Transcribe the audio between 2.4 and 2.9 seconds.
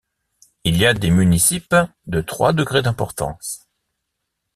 degrés